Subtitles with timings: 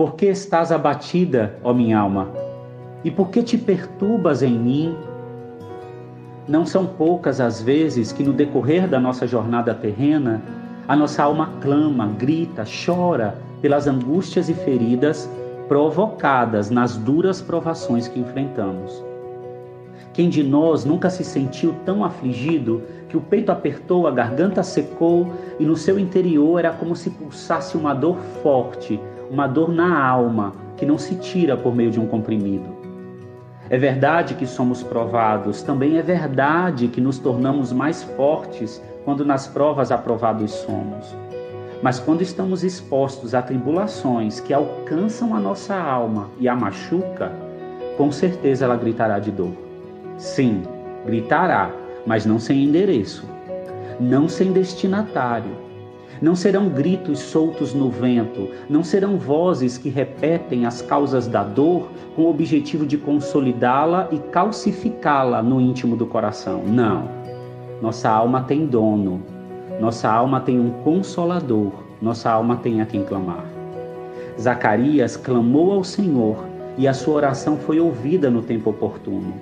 [0.00, 2.30] Por que estás abatida, ó minha alma?
[3.04, 4.96] E por que te perturbas em mim?
[6.48, 10.40] Não são poucas as vezes que no decorrer da nossa jornada terrena,
[10.88, 15.30] a nossa alma clama, grita, chora pelas angústias e feridas
[15.68, 19.04] provocadas nas duras provações que enfrentamos.
[20.14, 25.30] Quem de nós nunca se sentiu tão afligido que o peito apertou, a garganta secou
[25.58, 28.98] e no seu interior era como se pulsasse uma dor forte,
[29.30, 32.80] uma dor na alma que não se tira por meio de um comprimido?
[33.70, 39.46] É verdade que somos provados, também é verdade que nos tornamos mais fortes quando nas
[39.46, 41.14] provas aprovados somos.
[41.80, 47.32] Mas quando estamos expostos a tribulações que alcançam a nossa alma e a machuca,
[47.96, 49.52] com certeza ela gritará de dor.
[50.18, 50.64] Sim,
[51.06, 51.70] gritará,
[52.04, 53.24] mas não sem endereço,
[54.00, 55.69] não sem destinatário
[56.20, 61.88] não serão gritos soltos no vento, não serão vozes que repetem as causas da dor
[62.14, 66.62] com o objetivo de consolidá-la e calcificá-la no íntimo do coração.
[66.66, 67.08] Não.
[67.80, 69.22] Nossa alma tem dono,
[69.80, 73.44] nossa alma tem um consolador, nossa alma tem a quem clamar.
[74.38, 76.44] Zacarias clamou ao Senhor
[76.76, 79.34] e a sua oração foi ouvida no tempo oportuno.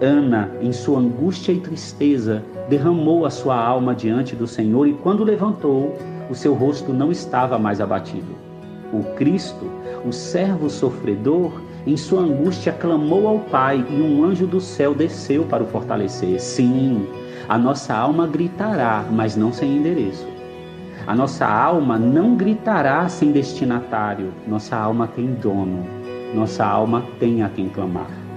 [0.00, 5.24] Ana, em sua angústia e tristeza, derramou a sua alma diante do Senhor e, quando
[5.24, 5.96] levantou,
[6.30, 8.36] o seu rosto não estava mais abatido.
[8.92, 9.66] O Cristo,
[10.06, 15.44] o servo sofredor, em sua angústia clamou ao Pai e um anjo do céu desceu
[15.44, 16.40] para o fortalecer.
[16.40, 17.06] Sim,
[17.48, 20.26] a nossa alma gritará, mas não sem endereço.
[21.06, 24.32] A nossa alma não gritará sem destinatário.
[24.46, 25.84] Nossa alma tem dono.
[26.34, 28.27] Nossa alma tem a quem clamar.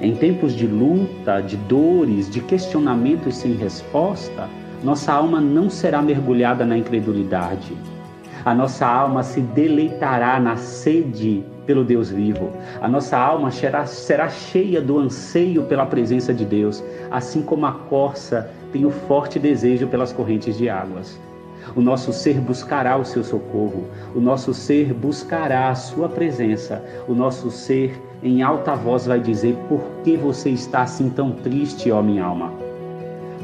[0.00, 4.48] Em tempos de luta, de dores, de questionamentos sem resposta,
[4.82, 7.72] nossa alma não será mergulhada na incredulidade.
[8.44, 12.52] A nossa alma se deleitará na sede pelo Deus vivo.
[12.80, 17.72] A nossa alma será, será cheia do anseio pela presença de Deus, assim como a
[17.72, 21.18] corça tem o forte desejo pelas correntes de águas.
[21.74, 27.14] O nosso ser buscará o seu socorro, o nosso ser buscará a sua presença, o
[27.14, 32.02] nosso ser em alta voz vai dizer: Por que você está assim tão triste, ó
[32.02, 32.52] minha alma?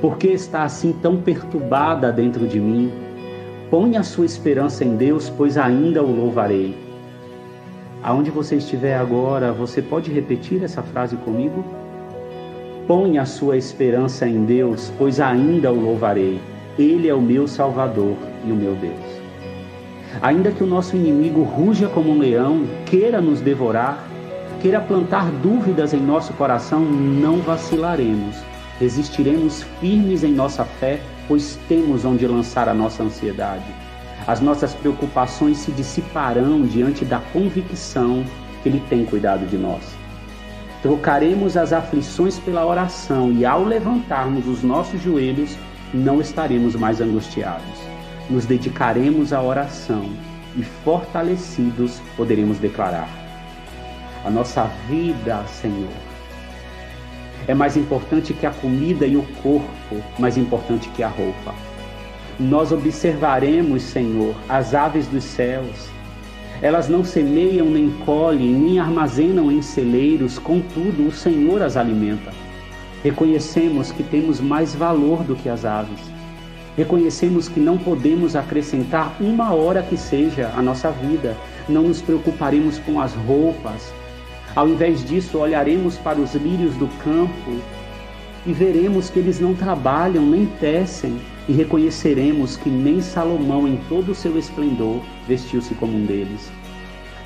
[0.00, 2.90] Por que está assim tão perturbada dentro de mim?
[3.70, 6.74] Põe a sua esperança em Deus, pois ainda o louvarei.
[8.02, 11.62] Aonde você estiver agora, você pode repetir essa frase comigo?
[12.86, 16.40] Põe a sua esperança em Deus, pois ainda o louvarei.
[16.80, 18.94] Ele é o meu Salvador e o meu Deus.
[20.22, 24.02] Ainda que o nosso inimigo ruja como um leão, queira nos devorar,
[24.60, 28.36] queira plantar dúvidas em nosso coração, não vacilaremos.
[28.78, 33.66] Resistiremos firmes em nossa fé, pois temos onde lançar a nossa ansiedade.
[34.26, 38.24] As nossas preocupações se dissiparão diante da convicção
[38.62, 39.82] que Ele tem cuidado de nós.
[40.82, 45.58] Trocaremos as aflições pela oração e, ao levantarmos os nossos joelhos,
[45.92, 47.78] não estaremos mais angustiados.
[48.28, 50.08] Nos dedicaremos à oração
[50.56, 53.08] e, fortalecidos, poderemos declarar:
[54.24, 55.90] A nossa vida, Senhor,
[57.48, 61.54] é mais importante que a comida e o corpo, mais importante que a roupa.
[62.38, 65.90] Nós observaremos, Senhor, as aves dos céus.
[66.62, 72.30] Elas não semeiam, nem colhem, nem armazenam em celeiros, contudo, o Senhor as alimenta.
[73.02, 76.00] Reconhecemos que temos mais valor do que as aves.
[76.76, 81.36] Reconhecemos que não podemos acrescentar uma hora que seja à nossa vida.
[81.68, 83.92] Não nos preocuparemos com as roupas.
[84.54, 87.60] Ao invés disso, olharemos para os lírios do campo
[88.46, 91.18] e veremos que eles não trabalham nem tecem
[91.48, 96.50] e reconheceremos que nem Salomão, em todo o seu esplendor, vestiu-se como um deles.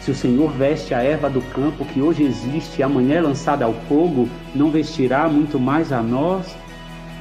[0.04, 3.64] Se o Senhor veste a erva do campo que hoje existe e amanhã é lançada
[3.64, 6.54] ao fogo, não vestirá muito mais a nós?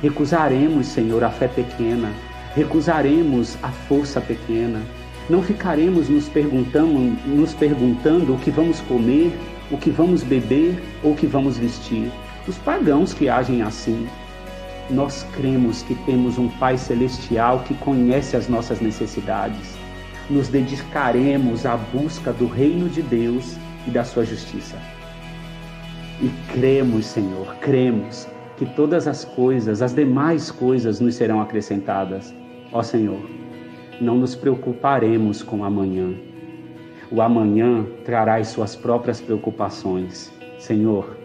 [0.02, 2.12] Recusaremos, Senhor, a fé pequena,
[2.54, 4.82] recusaremos a força pequena.
[5.30, 9.32] Não ficaremos nos perguntando, nos perguntando o que vamos comer,
[9.72, 12.12] o que vamos beber ou o que vamos vestir.
[12.46, 14.06] Os pagãos que agem assim.
[14.90, 19.83] Nós cremos que temos um Pai Celestial que conhece as nossas necessidades
[20.30, 24.78] nos dedicaremos à busca do reino de Deus e da sua justiça.
[26.22, 28.28] E cremos, Senhor, cremos
[28.58, 32.34] que todas as coisas, as demais coisas nos serão acrescentadas.
[32.72, 33.20] Ó Senhor,
[34.00, 36.14] não nos preocuparemos com amanhã.
[37.12, 40.32] O amanhã trará as suas próprias preocupações.
[40.58, 41.18] Senhor,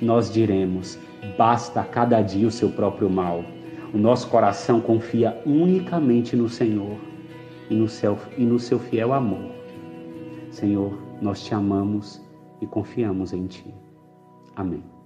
[0.00, 0.98] nós diremos:
[1.38, 3.44] basta cada dia o seu próprio mal.
[3.92, 7.09] O nosso coração confia unicamente no Senhor
[7.70, 9.50] e no, seu, e no seu fiel amor.
[10.50, 12.20] Senhor, nós te amamos
[12.60, 13.72] e confiamos em Ti.
[14.56, 14.99] Amém.